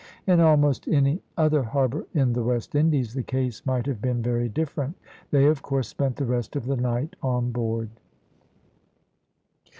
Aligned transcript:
In 0.25 0.39
almost 0.39 0.87
any 0.87 1.21
other 1.37 1.61
harbour 1.61 2.07
in 2.15 2.33
the 2.33 2.41
West 2.43 2.73
Indies 2.73 3.13
the 3.13 3.21
case 3.21 3.63
might 3.67 3.85
have 3.85 4.01
been 4.01 4.23
very 4.23 4.49
different. 4.49 4.97
They, 5.29 5.45
of 5.45 5.61
course, 5.61 5.89
spent 5.89 6.15
the 6.15 6.25
rest 6.25 6.55
of 6.55 6.65
the 6.65 6.75
night 6.75 7.15
on 7.21 7.51
board. 7.51 7.91